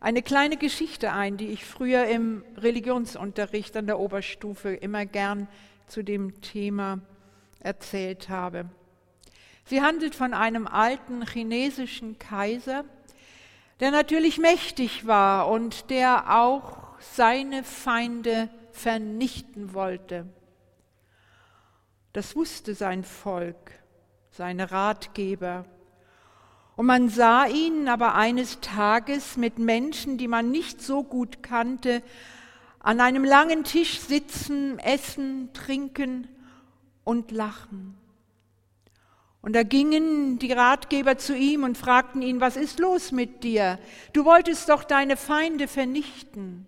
eine 0.00 0.22
kleine 0.22 0.56
Geschichte 0.56 1.12
ein, 1.12 1.36
die 1.36 1.48
ich 1.48 1.64
früher 1.64 2.06
im 2.06 2.44
Religionsunterricht 2.56 3.76
an 3.76 3.86
der 3.86 3.98
Oberstufe 3.98 4.72
immer 4.72 5.06
gern 5.06 5.48
zu 5.88 6.02
dem 6.02 6.40
Thema 6.40 7.00
erzählt 7.60 8.28
habe. 8.28 8.70
Sie 9.64 9.82
handelt 9.82 10.14
von 10.14 10.34
einem 10.34 10.66
alten 10.66 11.26
chinesischen 11.26 12.18
Kaiser, 12.18 12.84
der 13.80 13.90
natürlich 13.90 14.38
mächtig 14.38 15.06
war 15.06 15.48
und 15.48 15.90
der 15.90 16.38
auch 16.38 16.98
seine 17.00 17.64
Feinde 17.64 18.48
vernichten 18.78 19.74
wollte. 19.74 20.26
Das 22.12 22.36
wusste 22.36 22.74
sein 22.74 23.04
Volk, 23.04 23.72
seine 24.30 24.70
Ratgeber. 24.70 25.64
Und 26.76 26.86
man 26.86 27.08
sah 27.08 27.46
ihn 27.46 27.88
aber 27.88 28.14
eines 28.14 28.60
Tages 28.60 29.36
mit 29.36 29.58
Menschen, 29.58 30.16
die 30.16 30.28
man 30.28 30.50
nicht 30.50 30.80
so 30.80 31.02
gut 31.02 31.42
kannte, 31.42 32.02
an 32.78 33.00
einem 33.00 33.24
langen 33.24 33.64
Tisch 33.64 33.98
sitzen, 34.00 34.78
essen, 34.78 35.52
trinken 35.52 36.28
und 37.04 37.32
lachen. 37.32 37.98
Und 39.40 39.54
da 39.54 39.62
gingen 39.62 40.38
die 40.38 40.52
Ratgeber 40.52 41.18
zu 41.18 41.36
ihm 41.36 41.64
und 41.64 41.78
fragten 41.78 42.22
ihn, 42.22 42.40
was 42.40 42.56
ist 42.56 42.78
los 42.78 43.12
mit 43.12 43.44
dir? 43.44 43.78
Du 44.12 44.24
wolltest 44.24 44.68
doch 44.68 44.84
deine 44.84 45.16
Feinde 45.16 45.68
vernichten. 45.68 46.66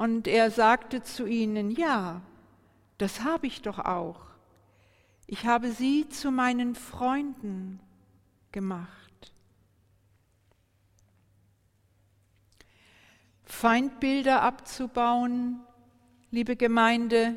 Und 0.00 0.26
er 0.26 0.50
sagte 0.50 1.02
zu 1.02 1.26
ihnen, 1.26 1.70
ja, 1.70 2.22
das 2.96 3.22
habe 3.22 3.46
ich 3.46 3.60
doch 3.60 3.78
auch. 3.78 4.22
Ich 5.26 5.44
habe 5.44 5.72
sie 5.72 6.08
zu 6.08 6.30
meinen 6.30 6.74
Freunden 6.74 7.80
gemacht. 8.50 9.34
Feindbilder 13.44 14.40
abzubauen, 14.40 15.60
liebe 16.30 16.56
Gemeinde, 16.56 17.36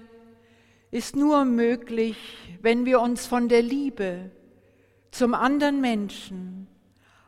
ist 0.89 1.17
nur 1.17 1.43
möglich, 1.43 2.17
wenn 2.61 2.85
wir 2.85 3.01
uns 3.01 3.27
von 3.27 3.49
der 3.49 3.61
Liebe 3.61 4.31
zum 5.11 5.33
anderen 5.33 5.81
Menschen, 5.81 6.69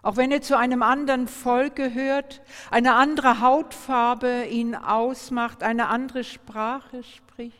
auch 0.05 0.17
wenn 0.17 0.31
er 0.31 0.43
zu 0.43 0.55
einem 0.55 0.83
anderen 0.83 1.27
Volk 1.27 1.77
gehört, 1.77 2.43
eine 2.69 2.93
andere 2.93 3.41
Hautfarbe 3.41 4.45
ihn 4.45 4.75
ausmacht, 4.75 5.63
eine 5.63 5.87
andere 5.87 6.23
Sprache 6.23 7.01
spricht, 7.01 7.55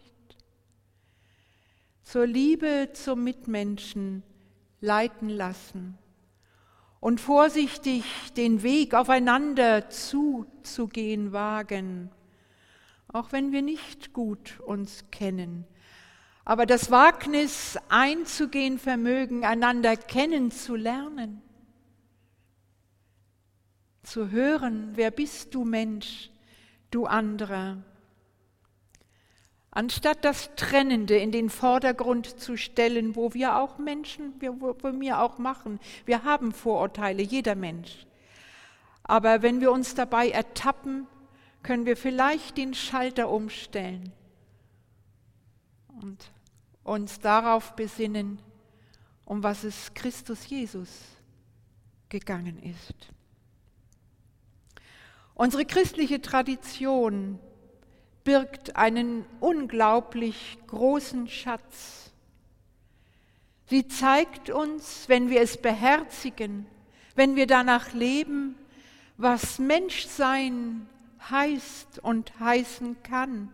zur 2.03 2.27
Liebe 2.27 2.91
zum 2.93 3.23
Mitmenschen 3.23 4.21
leiten 4.79 5.27
lassen 5.27 5.97
und 6.99 7.19
vorsichtig 7.19 8.03
den 8.37 8.61
Weg 8.61 8.93
aufeinander 8.93 9.89
zuzugehen 9.89 11.33
wagen, 11.33 12.11
auch 13.07 13.31
wenn 13.31 13.53
wir 13.53 13.63
nicht 13.63 14.13
gut 14.13 14.59
uns 14.59 15.05
kennen. 15.09 15.65
Aber 16.43 16.67
das 16.67 16.91
Wagnis 16.91 17.79
einzugehen 17.89 18.77
vermögen, 18.77 19.45
einander 19.45 19.97
kennenzulernen, 19.97 21.41
zu 24.05 24.31
hören, 24.31 24.91
wer 24.95 25.11
bist 25.11 25.53
du 25.53 25.63
Mensch, 25.63 26.29
du 26.91 27.05
anderer 27.05 27.77
Anstatt 29.75 30.23
das 30.23 30.55
Trennende 30.55 31.17
in 31.17 31.33
den 31.33 31.49
Vordergrund 31.49 32.39
zu 32.39 32.55
stellen, 32.55 33.17
wo 33.17 33.33
wir 33.33 33.57
auch 33.57 33.77
Menschen, 33.77 34.33
wo 34.39 34.77
wir 35.01 35.19
auch 35.19 35.37
machen. 35.37 35.81
Wir 36.05 36.23
haben 36.23 36.53
Vorurteile, 36.53 37.21
jeder 37.21 37.55
Mensch. 37.55 38.07
Aber 39.03 39.41
wenn 39.41 39.59
wir 39.59 39.73
uns 39.73 39.93
dabei 39.93 40.29
ertappen, 40.29 41.07
können 41.61 41.85
wir 41.85 41.97
vielleicht 41.97 42.55
den 42.55 42.73
Schalter 42.73 43.29
umstellen 43.29 44.13
und 46.01 46.31
uns 46.85 47.19
darauf 47.19 47.75
besinnen, 47.75 48.39
um 49.25 49.43
was 49.43 49.65
es 49.65 49.93
Christus 49.93 50.47
Jesus 50.47 50.89
gegangen 52.07 52.63
ist. 52.63 53.14
Unsere 55.35 55.65
christliche 55.65 56.21
Tradition 56.21 57.39
birgt 58.23 58.77
einen 58.77 59.25
unglaublich 59.41 60.57
großen 60.67 61.27
Schatz. 61.27 62.13
Sie 63.67 63.87
zeigt 63.87 64.49
uns, 64.49 65.09
wenn 65.09 65.29
wir 65.29 65.41
es 65.41 65.57
beherzigen, 65.57 66.65
wenn 67.15 67.35
wir 67.35 67.47
danach 67.47 67.93
leben, 67.93 68.55
was 69.17 69.59
Menschsein 69.59 70.87
heißt 71.29 71.99
und 71.99 72.39
heißen 72.39 73.03
kann. 73.03 73.51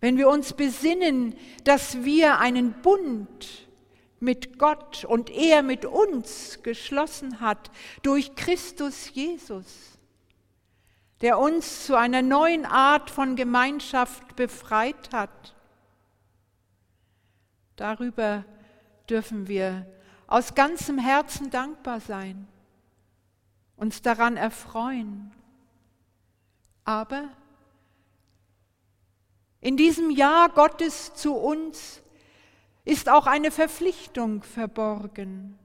Wenn 0.00 0.18
wir 0.18 0.28
uns 0.28 0.52
besinnen, 0.52 1.36
dass 1.62 2.02
wir 2.02 2.40
einen 2.40 2.72
Bund 2.82 3.65
mit 4.20 4.58
Gott 4.58 5.04
und 5.04 5.30
er 5.30 5.62
mit 5.62 5.84
uns 5.84 6.62
geschlossen 6.62 7.40
hat 7.40 7.70
durch 8.02 8.34
Christus 8.34 9.10
Jesus 9.12 9.96
der 11.20 11.38
uns 11.38 11.86
zu 11.86 11.96
einer 11.96 12.22
neuen 12.22 12.66
Art 12.66 13.10
von 13.10 13.36
Gemeinschaft 13.36 14.36
befreit 14.36 15.12
hat. 15.12 15.54
Darüber 17.76 18.44
dürfen 19.08 19.48
wir 19.48 19.86
aus 20.26 20.54
ganzem 20.54 20.98
Herzen 20.98 21.50
dankbar 21.50 22.00
sein, 22.00 22.46
uns 23.76 24.02
daran 24.02 24.36
erfreuen. 24.36 25.32
Aber 26.84 27.30
in 29.60 29.76
diesem 29.76 30.10
Jahr 30.10 30.48
Gottes 30.50 31.14
zu 31.14 31.34
uns 31.34 32.02
ist 32.86 33.08
auch 33.08 33.26
eine 33.26 33.50
Verpflichtung 33.50 34.44
verborgen. 34.44 35.58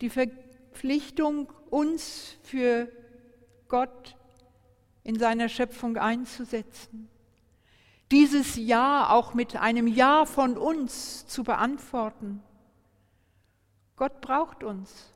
Die 0.00 0.10
Verpflichtung, 0.10 1.50
uns 1.70 2.36
für 2.42 2.88
Gott 3.68 4.16
in 5.04 5.16
seiner 5.18 5.48
Schöpfung 5.48 5.96
einzusetzen. 5.96 7.08
Dieses 8.10 8.56
Ja 8.56 9.10
auch 9.10 9.32
mit 9.32 9.56
einem 9.56 9.86
Ja 9.86 10.26
von 10.26 10.58
uns 10.58 11.24
zu 11.28 11.44
beantworten. 11.44 12.42
Gott 13.94 14.20
braucht 14.20 14.64
uns, 14.64 15.12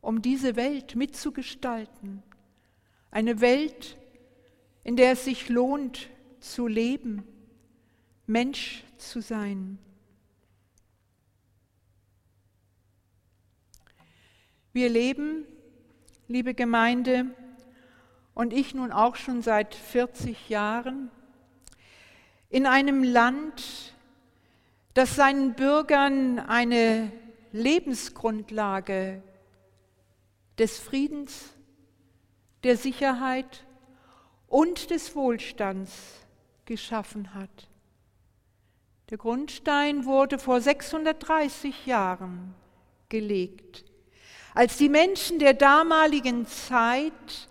um 0.00 0.22
diese 0.22 0.56
Welt 0.56 0.96
mitzugestalten. 0.96 2.24
Eine 3.12 3.40
Welt, 3.40 3.96
in 4.82 4.96
der 4.96 5.12
es 5.12 5.24
sich 5.24 5.48
lohnt 5.48 6.10
zu 6.40 6.66
leben, 6.66 7.22
Mensch 8.26 8.82
zu 8.98 9.20
sein. 9.20 9.78
Wir 14.74 14.88
leben, 14.88 15.44
liebe 16.28 16.54
Gemeinde, 16.54 17.26
und 18.32 18.54
ich 18.54 18.74
nun 18.74 18.90
auch 18.90 19.16
schon 19.16 19.42
seit 19.42 19.74
40 19.74 20.48
Jahren 20.48 21.10
in 22.48 22.64
einem 22.64 23.02
Land, 23.02 23.92
das 24.94 25.14
seinen 25.14 25.52
Bürgern 25.52 26.38
eine 26.38 27.12
Lebensgrundlage 27.52 29.22
des 30.56 30.78
Friedens, 30.78 31.50
der 32.64 32.78
Sicherheit 32.78 33.66
und 34.48 34.88
des 34.88 35.14
Wohlstands 35.14 35.92
geschaffen 36.64 37.34
hat. 37.34 37.68
Der 39.10 39.18
Grundstein 39.18 40.06
wurde 40.06 40.38
vor 40.38 40.62
630 40.62 41.84
Jahren 41.84 42.54
gelegt, 43.10 43.91
als 44.54 44.76
die 44.76 44.88
Menschen 44.88 45.38
der 45.38 45.54
damaligen 45.54 46.46
Zeit 46.46 47.48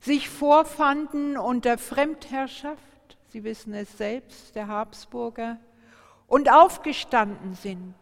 sich 0.00 0.28
vorfanden 0.28 1.36
unter 1.36 1.78
Fremdherrschaft, 1.78 2.82
Sie 3.32 3.44
wissen 3.44 3.72
es 3.72 3.96
selbst, 3.96 4.54
der 4.54 4.68
Habsburger, 4.68 5.58
und 6.26 6.52
aufgestanden 6.52 7.54
sind. 7.54 7.94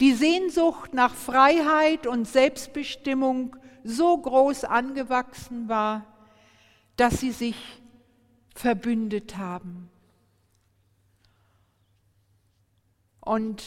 Die 0.00 0.12
Sehnsucht 0.12 0.94
nach 0.94 1.14
Freiheit 1.14 2.06
und 2.06 2.28
Selbstbestimmung 2.28 3.56
so 3.82 4.16
groß 4.16 4.64
angewachsen 4.64 5.68
war, 5.68 6.06
dass 6.96 7.20
sie 7.20 7.32
sich 7.32 7.56
verbündet 8.54 9.36
haben. 9.36 9.90
Und 13.20 13.64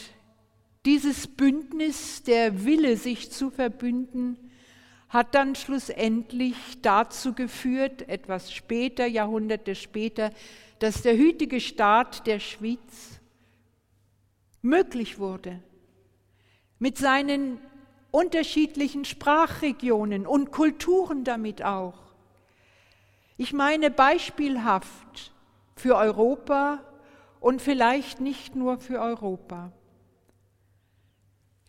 dieses 0.86 1.26
Bündnis, 1.26 2.22
der 2.22 2.64
Wille, 2.64 2.96
sich 2.96 3.30
zu 3.30 3.50
verbünden, 3.50 4.36
hat 5.08 5.34
dann 5.34 5.54
schlussendlich 5.54 6.80
dazu 6.82 7.34
geführt, 7.34 8.08
etwas 8.08 8.52
später, 8.52 9.06
Jahrhunderte 9.06 9.74
später, 9.74 10.30
dass 10.78 11.02
der 11.02 11.16
hütige 11.16 11.60
Staat 11.60 12.26
der 12.26 12.38
Schweiz 12.38 13.20
möglich 14.62 15.18
wurde. 15.18 15.60
Mit 16.78 16.96
seinen 16.96 17.58
unterschiedlichen 18.10 19.04
Sprachregionen 19.04 20.26
und 20.26 20.50
Kulturen 20.50 21.24
damit 21.24 21.62
auch. 21.62 21.98
Ich 23.36 23.52
meine 23.52 23.90
beispielhaft 23.90 25.32
für 25.76 25.96
Europa 25.96 26.82
und 27.40 27.60
vielleicht 27.60 28.20
nicht 28.20 28.54
nur 28.54 28.78
für 28.78 29.00
Europa. 29.00 29.72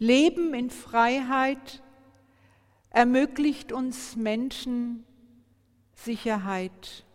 Leben 0.02 0.56
in 0.56 0.72
Freiheit 0.72 1.84
ermöglicht 2.90 3.72
uns 3.72 4.16
Menschen 4.16 5.06
Sicherheit 5.94 7.06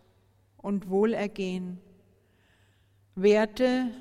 und 0.55 0.89
Wohlergehen, 0.89 1.81
Werte, 3.13 3.91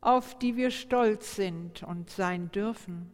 auf 0.00 0.38
die 0.38 0.56
wir 0.56 0.70
stolz 0.70 1.34
sind 1.34 1.82
und 1.82 2.10
sein 2.10 2.52
dürfen. 2.52 3.10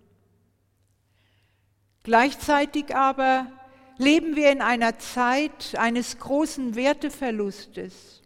Gleichzeitig 2.03 2.95
aber 2.95 3.51
leben 3.97 4.37
wir 4.37 4.53
in 4.53 4.61
einer 4.61 4.99
Zeit 4.99 5.75
eines 5.79 6.19
großen 6.19 6.75
Werteverlustes, 6.75 8.21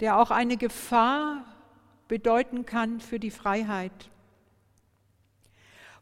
der 0.00 0.18
auch 0.18 0.30
eine 0.30 0.58
Gefahr 0.58 1.46
bedeuten 2.08 2.66
kann 2.66 3.00
für 3.00 3.18
die 3.18 3.30
Freiheit. 3.30 4.10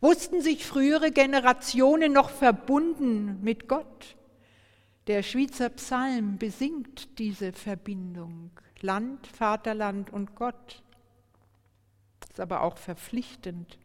Wussten 0.01 0.43
sich 0.43 0.67
frühere 0.67 1.11
Generationen 1.11 2.13
noch 2.13 2.31
verbunden 2.31 3.43
mit 3.43 3.69
Gott? 3.69 4.17
Der 5.07 5.23
Schweizer 5.23 5.69
Psalm 5.71 6.37
besingt 6.37 7.19
diese 7.19 7.53
Verbindung. 7.53 8.51
Land, 8.81 9.27
Vaterland 9.27 10.13
und 10.13 10.35
Gott. 10.35 10.83
Ist 12.29 12.41
aber 12.41 12.63
auch 12.63 12.77
verpflichtend. 12.77 13.79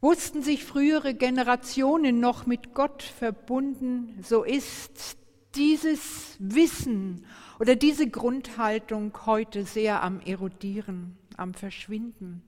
Wussten 0.00 0.42
sich 0.42 0.64
frühere 0.64 1.14
Generationen 1.14 2.20
noch 2.20 2.46
mit 2.46 2.74
Gott 2.74 3.02
verbunden, 3.02 4.22
so 4.22 4.44
ist 4.44 5.18
dieses 5.56 6.36
Wissen 6.38 7.26
oder 7.58 7.76
diese 7.76 8.08
Grundhaltung 8.08 9.26
heute 9.26 9.64
sehr 9.64 10.02
am 10.02 10.20
Erodieren, 10.20 11.18
am 11.36 11.54
Verschwinden. 11.54 12.42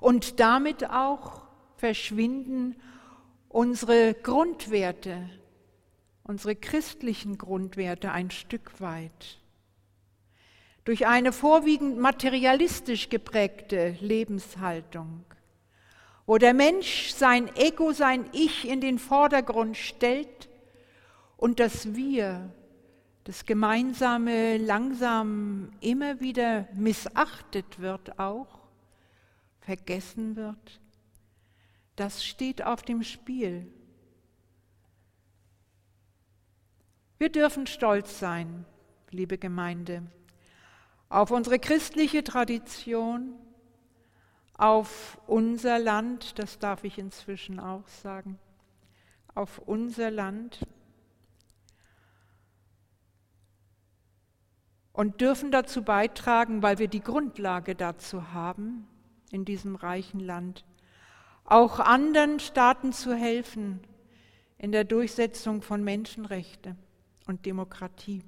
Und 0.00 0.40
damit 0.40 0.90
auch 0.90 1.42
verschwinden 1.76 2.76
unsere 3.48 4.14
Grundwerte, 4.14 5.28
unsere 6.24 6.56
christlichen 6.56 7.38
Grundwerte 7.38 8.10
ein 8.10 8.30
Stück 8.30 8.80
weit. 8.80 9.38
Durch 10.84 11.06
eine 11.06 11.32
vorwiegend 11.32 11.98
materialistisch 11.98 13.08
geprägte 13.08 13.96
Lebenshaltung, 14.00 15.24
wo 16.26 16.36
der 16.36 16.52
Mensch 16.52 17.10
sein 17.12 17.54
Ego, 17.56 17.92
sein 17.92 18.28
Ich 18.32 18.68
in 18.68 18.80
den 18.80 18.98
Vordergrund 18.98 19.76
stellt 19.76 20.48
und 21.36 21.60
das 21.60 21.94
Wir, 21.94 22.50
das 23.24 23.46
Gemeinsame 23.46 24.58
langsam 24.58 25.70
immer 25.80 26.20
wieder 26.20 26.68
missachtet 26.74 27.78
wird 27.78 28.18
auch, 28.18 28.63
vergessen 29.64 30.36
wird, 30.36 30.80
das 31.96 32.24
steht 32.24 32.62
auf 32.62 32.82
dem 32.82 33.02
Spiel. 33.02 33.66
Wir 37.18 37.30
dürfen 37.30 37.66
stolz 37.66 38.18
sein, 38.18 38.66
liebe 39.10 39.38
Gemeinde, 39.38 40.02
auf 41.08 41.30
unsere 41.30 41.58
christliche 41.58 42.22
Tradition, 42.24 43.34
auf 44.54 45.18
unser 45.26 45.78
Land, 45.78 46.38
das 46.38 46.58
darf 46.58 46.84
ich 46.84 46.98
inzwischen 46.98 47.58
auch 47.58 47.88
sagen, 47.88 48.38
auf 49.34 49.58
unser 49.60 50.10
Land 50.10 50.66
und 54.92 55.20
dürfen 55.20 55.50
dazu 55.50 55.82
beitragen, 55.82 56.62
weil 56.62 56.78
wir 56.78 56.88
die 56.88 57.00
Grundlage 57.00 57.74
dazu 57.74 58.32
haben, 58.32 58.86
in 59.30 59.44
diesem 59.44 59.76
reichen 59.76 60.20
Land, 60.20 60.64
auch 61.44 61.80
anderen 61.80 62.40
Staaten 62.40 62.92
zu 62.92 63.14
helfen 63.14 63.80
in 64.58 64.72
der 64.72 64.84
Durchsetzung 64.84 65.62
von 65.62 65.84
Menschenrechten 65.84 66.78
und 67.26 67.44
Demokratie. 67.44 68.22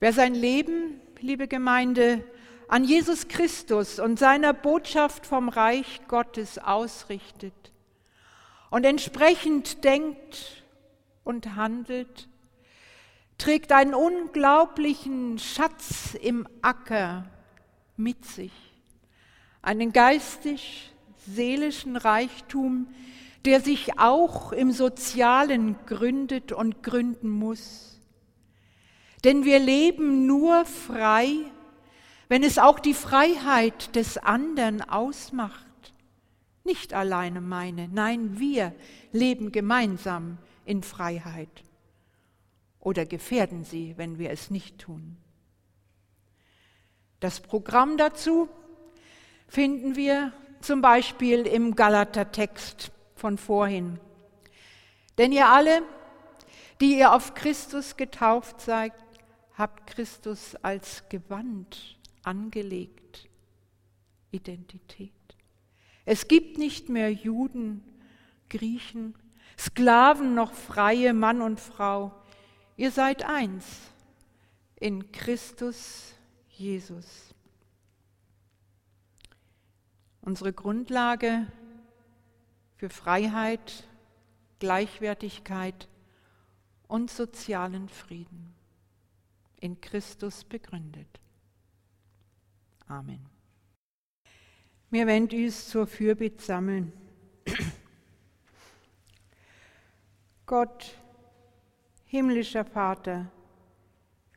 Wer 0.00 0.12
sein 0.12 0.34
Leben, 0.34 1.00
liebe 1.20 1.48
Gemeinde, 1.48 2.24
an 2.68 2.84
Jesus 2.84 3.28
Christus 3.28 3.98
und 3.98 4.18
seiner 4.18 4.52
Botschaft 4.52 5.26
vom 5.26 5.48
Reich 5.48 6.02
Gottes 6.08 6.58
ausrichtet 6.58 7.54
und 8.70 8.84
entsprechend 8.84 9.84
denkt 9.84 10.64
und 11.22 11.56
handelt, 11.56 12.28
trägt 13.38 13.72
einen 13.72 13.94
unglaublichen 13.94 15.38
Schatz 15.38 16.14
im 16.20 16.46
Acker 16.62 17.24
mit 17.96 18.24
sich, 18.24 18.52
einen 19.62 19.92
geistig-seelischen 19.92 21.96
Reichtum, 21.96 22.88
der 23.44 23.60
sich 23.60 23.98
auch 23.98 24.52
im 24.52 24.72
Sozialen 24.72 25.76
gründet 25.86 26.52
und 26.52 26.82
gründen 26.82 27.28
muss. 27.28 28.00
Denn 29.22 29.44
wir 29.44 29.58
leben 29.58 30.26
nur 30.26 30.64
frei, 30.64 31.28
wenn 32.28 32.42
es 32.42 32.58
auch 32.58 32.78
die 32.78 32.94
Freiheit 32.94 33.94
des 33.96 34.18
anderen 34.18 34.82
ausmacht. 34.82 35.64
Nicht 36.64 36.94
alleine 36.94 37.40
meine, 37.40 37.88
nein, 37.88 38.38
wir 38.38 38.74
leben 39.12 39.52
gemeinsam 39.52 40.38
in 40.64 40.82
Freiheit. 40.82 41.62
Oder 42.80 43.06
gefährden 43.06 43.64
sie, 43.64 43.94
wenn 43.96 44.18
wir 44.18 44.30
es 44.30 44.50
nicht 44.50 44.78
tun. 44.78 45.16
Das 47.24 47.40
Programm 47.40 47.96
dazu 47.96 48.50
finden 49.48 49.96
wir 49.96 50.34
zum 50.60 50.82
Beispiel 50.82 51.46
im 51.46 51.74
Galater-Text 51.74 52.92
von 53.14 53.38
vorhin. 53.38 53.98
Denn 55.16 55.32
ihr 55.32 55.48
alle, 55.48 55.80
die 56.82 56.98
ihr 56.98 57.14
auf 57.14 57.32
Christus 57.32 57.96
getauft 57.96 58.60
seid, 58.60 58.92
habt 59.56 59.86
Christus 59.86 60.54
als 60.56 61.08
Gewand 61.08 61.96
angelegt. 62.24 63.30
Identität. 64.30 65.14
Es 66.04 66.28
gibt 66.28 66.58
nicht 66.58 66.90
mehr 66.90 67.10
Juden, 67.10 67.82
Griechen, 68.50 69.14
Sklaven 69.58 70.34
noch 70.34 70.52
freie 70.52 71.14
Mann 71.14 71.40
und 71.40 71.58
Frau. 71.58 72.12
Ihr 72.76 72.90
seid 72.90 73.24
eins 73.24 73.64
in 74.78 75.10
Christus 75.10 76.14
Jesus. 76.58 77.34
Unsere 80.20 80.52
Grundlage 80.52 81.46
für 82.76 82.88
Freiheit, 82.88 83.88
Gleichwertigkeit 84.58 85.88
und 86.88 87.10
sozialen 87.10 87.88
Frieden. 87.88 88.54
In 89.60 89.80
Christus 89.80 90.44
begründet. 90.44 91.20
Amen. 92.86 93.26
Wir 94.90 95.06
werden 95.06 95.28
uns 95.28 95.68
zur 95.68 95.86
Fürbitte 95.86 96.42
sammeln. 96.42 96.92
Gott, 100.46 100.98
himmlischer 102.04 102.64
Vater, 102.64 103.30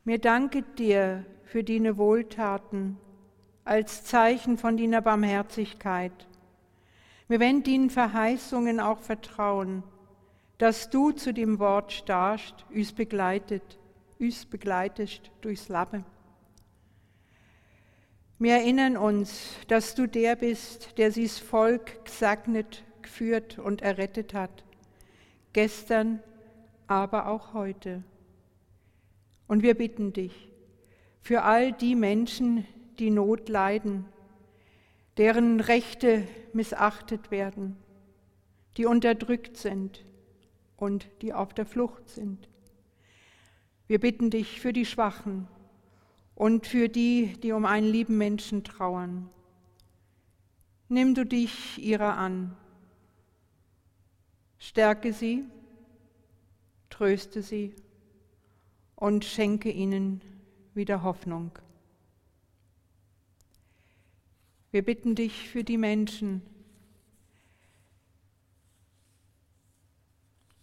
mir 0.04 0.18
danke 0.18 0.62
dir 0.62 1.24
für 1.48 1.64
deine 1.64 1.96
Wohltaten 1.96 2.98
als 3.64 4.04
Zeichen 4.04 4.58
von 4.58 4.76
deiner 4.76 5.00
Barmherzigkeit 5.00 6.12
Wir 7.26 7.40
wollen 7.40 7.62
den 7.62 7.88
Verheißungen 7.88 8.80
auch 8.80 8.98
vertrauen, 8.98 9.82
dass 10.58 10.90
du 10.90 11.10
zu 11.12 11.32
dem 11.32 11.58
Wort 11.58 11.92
starrst, 11.92 12.66
uns 12.70 12.92
begleitet, 12.92 13.78
uns 14.18 14.44
begleitest 14.44 15.30
durchs 15.40 15.70
Leben. 15.70 16.04
Wir 18.38 18.54
erinnern 18.54 18.98
uns, 18.98 19.54
dass 19.68 19.94
du 19.94 20.06
der 20.06 20.36
bist, 20.36 20.98
der 20.98 21.12
sie's 21.12 21.38
Volk 21.38 22.04
gesegnet, 22.04 22.84
geführt 23.00 23.58
und 23.58 23.80
errettet 23.80 24.34
hat. 24.34 24.64
Gestern, 25.54 26.22
aber 26.86 27.26
auch 27.26 27.54
heute. 27.54 28.02
Und 29.46 29.62
wir 29.62 29.74
bitten 29.74 30.12
dich 30.12 30.48
für 31.28 31.42
all 31.42 31.74
die 31.74 31.94
Menschen, 31.94 32.66
die 32.98 33.10
Not 33.10 33.50
leiden, 33.50 34.06
deren 35.18 35.60
Rechte 35.60 36.26
missachtet 36.54 37.30
werden, 37.30 37.76
die 38.78 38.86
unterdrückt 38.86 39.58
sind 39.58 40.06
und 40.78 41.06
die 41.20 41.34
auf 41.34 41.52
der 41.52 41.66
Flucht 41.66 42.08
sind. 42.08 42.48
Wir 43.88 44.00
bitten 44.00 44.30
dich 44.30 44.58
für 44.62 44.72
die 44.72 44.86
Schwachen 44.86 45.48
und 46.34 46.66
für 46.66 46.88
die, 46.88 47.38
die 47.42 47.52
um 47.52 47.66
einen 47.66 47.92
lieben 47.92 48.16
Menschen 48.16 48.64
trauern. 48.64 49.28
Nimm 50.88 51.14
du 51.14 51.26
dich 51.26 51.76
ihrer 51.76 52.16
an. 52.16 52.56
Stärke 54.58 55.12
sie, 55.12 55.44
tröste 56.88 57.42
sie 57.42 57.74
und 58.96 59.26
schenke 59.26 59.70
ihnen 59.70 60.22
wieder 60.78 61.02
Hoffnung. 61.02 61.50
Wir 64.70 64.82
bitten 64.82 65.14
dich 65.14 65.50
für 65.50 65.64
die 65.64 65.76
Menschen, 65.76 66.40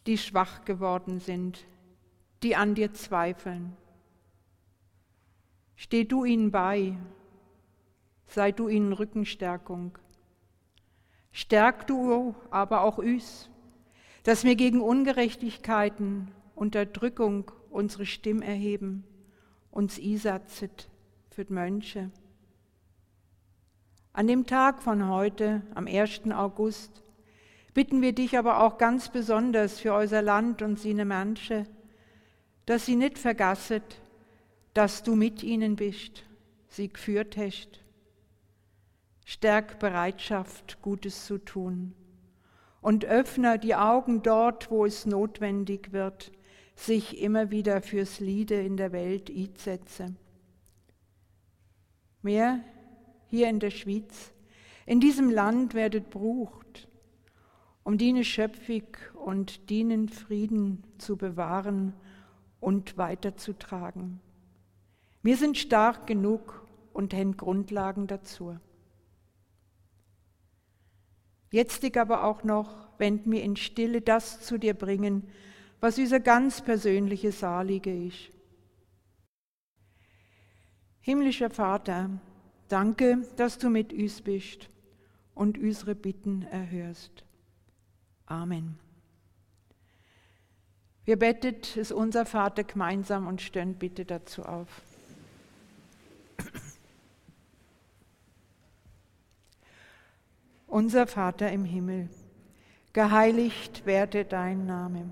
die 0.08 0.17
schwach 0.17 0.63
geworden 0.65 1.19
sind, 1.19 1.65
die 2.43 2.56
an 2.56 2.75
dir 2.75 2.93
zweifeln. 2.93 3.75
Steh 5.75 6.06
du 6.06 6.23
ihnen 6.23 6.49
bei, 6.49 6.97
sei 8.28 8.51
du 8.51 8.69
ihnen 8.69 8.93
Rückenstärkung. 8.93 9.97
Stärk 11.32 11.88
du 11.88 12.34
aber 12.51 12.82
auch 12.84 12.99
uns, 12.99 13.49
dass 14.23 14.45
wir 14.45 14.56
gegen 14.56 14.82
Ungerechtigkeiten, 14.82 16.32
Unterdrückung 16.56 17.51
unsere 17.69 18.06
Stimme 18.06 18.45
erheben, 18.45 19.04
uns 19.75 19.97
isatzet 19.97 20.89
für 21.29 21.43
die 21.43 21.53
Mönche. 21.53 22.09
An 24.13 24.25
dem 24.25 24.47
Tag 24.47 24.81
von 24.81 25.09
heute, 25.09 25.61
am 25.75 25.85
1. 25.85 26.31
August, 26.31 27.03
bitten 27.73 28.01
wir 28.01 28.13
dich 28.13 28.38
aber 28.38 28.61
auch 28.63 28.77
ganz 28.77 29.09
besonders 29.09 29.81
für 29.81 29.93
unser 29.93 30.21
Land 30.21 30.61
und 30.61 30.79
seine 30.79 31.03
Menschen, 31.03 31.67
dass 32.65 32.85
sie 32.85 32.95
nicht 32.95 33.19
vergasset, 33.19 33.99
dass 34.73 35.03
du 35.03 35.13
mit 35.13 35.43
ihnen 35.43 35.75
bist, 35.75 36.23
sie 36.69 36.88
geführt 36.88 37.35
hast. 37.35 37.81
Stärk 39.25 39.77
Bereitschaft, 39.79 40.81
Gutes 40.81 41.25
zu 41.25 41.38
tun 41.38 41.93
und 42.79 43.03
öffne 43.03 43.59
die 43.59 43.75
Augen 43.75 44.21
dort, 44.21 44.71
wo 44.71 44.85
es 44.85 45.05
notwendig 45.05 45.91
wird, 45.91 46.31
sich 46.75 47.21
immer 47.21 47.51
wieder 47.51 47.81
fürs 47.81 48.19
Liede 48.19 48.61
in 48.61 48.77
der 48.77 48.91
Welt 48.91 49.29
einsetzen. 49.29 50.17
Mehr 52.21 52.59
hier 53.27 53.49
in 53.49 53.59
der 53.59 53.71
Schweiz, 53.71 54.33
in 54.85 54.99
diesem 54.99 55.29
Land 55.29 55.73
werdet 55.73 56.09
brucht, 56.09 56.88
um 57.83 57.97
diene 57.97 58.23
Schöpfung 58.23 58.83
und 59.13 59.69
dienen 59.69 60.09
Frieden 60.09 60.83
zu 60.97 61.17
bewahren 61.17 61.93
und 62.59 62.97
weiterzutragen. 62.97 64.19
Wir 65.21 65.38
sind 65.38 65.57
stark 65.57 66.07
genug 66.07 66.67
und 66.93 67.13
haben 67.13 67.38
Grundlagen 67.38 68.07
dazu. 68.07 68.57
Jetzt 71.51 71.83
ich 71.83 71.99
aber 71.99 72.23
auch 72.23 72.43
noch, 72.43 72.89
wenn 72.97 73.21
mir 73.25 73.43
in 73.43 73.55
Stille 73.55 74.01
das 74.01 74.41
zu 74.41 74.57
dir 74.57 74.73
bringen, 74.73 75.27
was 75.85 75.99
unser 75.99 76.19
ganz 76.19 76.61
persönliche 76.61 77.31
Salige 77.31 77.95
ist. 78.07 78.31
Himmlischer 80.99 81.51
Vater, 81.51 82.09
Danke, 82.69 83.19
dass 83.35 83.59
du 83.59 83.69
mit 83.69 83.93
uns 83.93 84.23
bist 84.23 84.71
und 85.35 85.59
unsere 85.59 85.93
Bitten 85.93 86.41
erhörst. 86.41 87.23
Amen. 88.25 88.79
Wir 91.03 91.19
bettet 91.19 91.77
es 91.77 91.91
unser 91.91 92.25
Vater 92.25 92.63
gemeinsam 92.63 93.27
und 93.27 93.43
stellen 93.43 93.75
bitte 93.75 94.05
dazu 94.05 94.41
auf. 94.41 94.81
Unser 100.65 101.05
Vater 101.05 101.51
im 101.51 101.63
Himmel, 101.63 102.09
geheiligt 102.91 103.85
werde 103.85 104.25
dein 104.25 104.65
Name, 104.65 105.11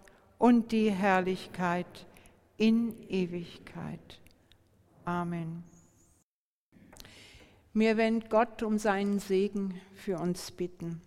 und 0.41 0.71
die 0.71 0.89
Herrlichkeit 0.89 2.07
in 2.57 2.95
Ewigkeit. 3.09 4.19
Amen. 5.05 5.63
Wir 7.73 7.95
werden 7.95 8.23
Gott 8.27 8.63
um 8.63 8.79
seinen 8.79 9.19
Segen 9.19 9.79
für 9.93 10.17
uns 10.17 10.49
bitten. 10.49 10.99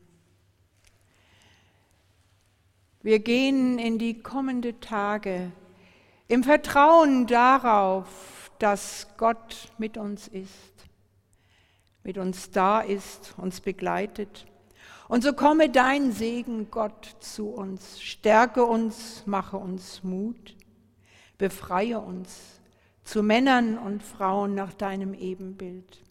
Wir 3.03 3.19
gehen 3.19 3.81
in 3.81 3.99
die 3.99 4.23
kommenden 4.23 4.81
Tage 4.81 5.51
im 6.29 6.45
Vertrauen 6.45 7.27
darauf, 7.27 8.53
dass 8.61 9.09
Gott 9.17 9.73
mit 9.79 9.99
uns 9.99 10.29
ist, 10.29 10.87
mit 12.05 12.19
uns 12.19 12.53
da 12.53 12.83
ist, 12.83 13.35
uns 13.37 13.61
begleitet. 13.61 14.47
Und 15.15 15.23
so 15.23 15.33
komme 15.33 15.71
dein 15.71 16.11
Segen, 16.11 16.73
Gott, 16.73 17.15
zu 17.21 17.51
uns, 17.51 18.03
stärke 18.03 18.65
uns, 18.65 19.23
mache 19.27 19.57
uns 19.57 20.03
Mut, 20.03 20.57
befreie 21.39 22.01
uns 22.01 22.61
zu 23.05 23.23
Männern 23.23 23.79
und 23.79 24.03
Frauen 24.03 24.57
nach 24.57 24.75
deinem 24.75 25.15
Ebenbild. 25.15 26.03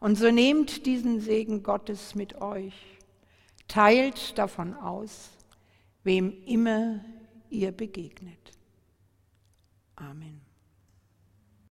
Und 0.00 0.16
so 0.16 0.30
nehmt 0.30 0.86
diesen 0.86 1.20
Segen 1.20 1.62
Gottes 1.62 2.14
mit 2.14 2.40
euch, 2.40 2.72
teilt 3.68 4.38
davon 4.38 4.72
aus, 4.72 5.28
wem 6.02 6.42
immer 6.46 7.04
ihr 7.50 7.70
begegnet. 7.70 8.52
Amen. 9.94 10.45